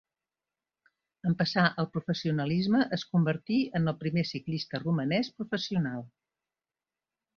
[1.31, 6.03] En passar al professionalisme es convertí en el primer ciclista romanès professional.